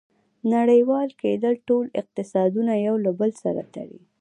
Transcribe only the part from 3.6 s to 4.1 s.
تړي.